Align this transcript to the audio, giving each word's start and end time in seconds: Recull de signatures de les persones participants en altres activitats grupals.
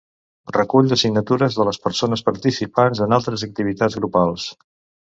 Recull 0.55 0.89
de 0.93 0.97
signatures 1.01 1.59
de 1.59 1.67
les 1.69 1.79
persones 1.85 2.27
participants 2.31 3.05
en 3.09 3.17
altres 3.21 3.47
activitats 3.51 4.01
grupals. 4.03 4.53